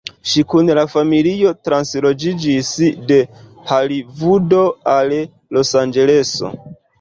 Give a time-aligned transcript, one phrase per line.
[0.29, 2.71] Ŝi kun la familio transloĝiĝis
[3.11, 3.19] de
[3.73, 4.63] Holivudo
[4.95, 5.15] al
[5.59, 6.53] Losanĝeleso.